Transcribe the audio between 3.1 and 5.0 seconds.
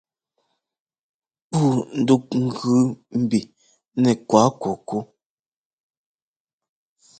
mbi nɛ́ kuákukú.